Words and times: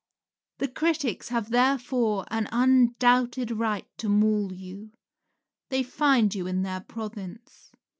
The 0.57 0.67
critics 0.67 1.29
have 1.29 1.51
therefore 1.51 2.25
an 2.31 2.47
undoubted 2.51 3.51
right 3.51 3.85
to 3.99 4.09
maul 4.09 4.51
you; 4.51 4.89
they 5.69 5.83
find 5.83 6.33
you 6.33 6.47
in 6.47 6.63
their 6.63 6.79
province. 6.81 7.71